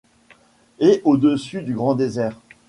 et 0.79 0.99
au-dessus 1.05 1.61
du 1.61 1.75
grand 1.75 1.93
désert. 1.93 2.35